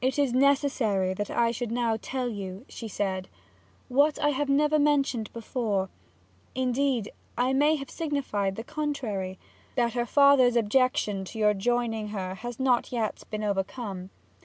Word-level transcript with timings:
'It 0.00 0.16
is 0.16 0.32
Necessary 0.32 1.12
that 1.12 1.28
I 1.28 1.50
should 1.50 1.72
now 1.72 1.98
tell 2.00 2.28
you,' 2.28 2.64
she 2.68 2.86
said, 2.86 3.26
'what 3.88 4.16
I 4.20 4.28
have 4.28 4.48
never 4.48 4.78
Mentioned 4.78 5.28
before 5.32 5.88
indeed 6.54 7.10
I 7.36 7.52
may 7.52 7.74
have 7.74 7.90
signified 7.90 8.54
the 8.54 8.62
Contrary 8.62 9.40
that 9.74 9.94
her 9.94 10.06
Father's 10.06 10.54
Objection 10.54 11.24
to 11.24 11.38
your 11.40 11.52
joining 11.52 12.10
her 12.10 12.36
has 12.36 12.60
not 12.60 12.84
as 12.86 12.92
yet 12.92 13.24
been 13.28 13.42
overcome. 13.42 14.10